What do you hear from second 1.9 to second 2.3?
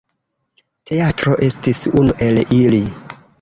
unu